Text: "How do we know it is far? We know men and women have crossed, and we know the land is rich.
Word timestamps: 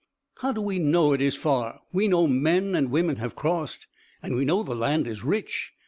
"How 0.37 0.51
do 0.51 0.61
we 0.61 0.79
know 0.79 1.13
it 1.13 1.21
is 1.21 1.35
far? 1.35 1.81
We 1.93 2.07
know 2.07 2.25
men 2.25 2.73
and 2.73 2.89
women 2.89 3.17
have 3.17 3.35
crossed, 3.35 3.85
and 4.23 4.35
we 4.35 4.45
know 4.45 4.63
the 4.63 4.73
land 4.73 5.05
is 5.05 5.23
rich. 5.23 5.73